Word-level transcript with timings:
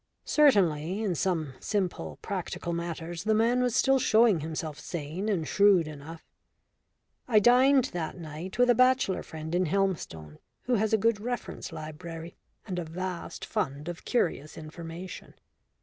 Certainly, 0.25 1.03
in 1.03 1.13
some 1.13 1.53
simple 1.59 2.17
practical 2.23 2.73
matters 2.73 3.23
the 3.23 3.35
man 3.35 3.61
was 3.61 3.75
still 3.75 3.99
showing 3.99 4.39
himself 4.39 4.79
sane 4.79 5.29
and 5.29 5.47
shrewd 5.47 5.87
enough. 5.87 6.23
I 7.27 7.37
dined 7.37 7.91
that 7.93 8.17
night 8.17 8.57
with 8.57 8.71
a 8.71 8.73
bachelor 8.73 9.21
friend 9.21 9.53
in 9.53 9.67
Helmstone 9.67 10.39
who 10.63 10.73
has 10.73 10.91
a 10.91 10.97
good 10.97 11.19
reference 11.21 11.71
library 11.71 12.35
and 12.65 12.79
a 12.79 12.83
vast 12.83 13.45
fund 13.45 13.87
of 13.87 14.03
curious 14.03 14.57
information. 14.57 15.35